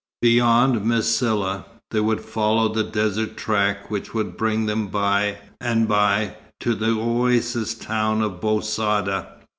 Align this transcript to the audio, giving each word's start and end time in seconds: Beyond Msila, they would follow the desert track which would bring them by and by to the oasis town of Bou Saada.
Beyond 0.23 0.81
Msila, 0.83 1.65
they 1.91 1.99
would 1.99 2.21
follow 2.21 2.73
the 2.73 2.83
desert 2.83 3.37
track 3.37 3.91
which 3.91 4.15
would 4.15 4.35
bring 4.35 4.65
them 4.65 4.87
by 4.87 5.37
and 5.59 5.87
by 5.87 6.37
to 6.61 6.73
the 6.73 6.97
oasis 6.97 7.75
town 7.75 8.23
of 8.23 8.41
Bou 8.41 8.61
Saada. 8.63 9.33